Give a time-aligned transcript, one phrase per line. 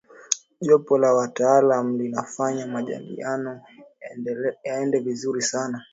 [0.61, 3.61] jopo la wataalamu linafanya majadiliano
[4.63, 5.85] yaende vizuri sana